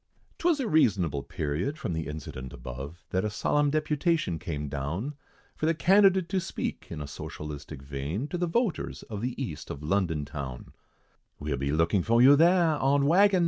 [0.39, 5.13] 'Twas a reasonable period, from the incident above, That a solemn deputation came down,
[5.55, 9.69] For the candidate to speak in a socialistic vein, To the voters of the east
[9.69, 10.73] of London town:
[11.37, 13.39] "We'll be looking for you there, on waggon No.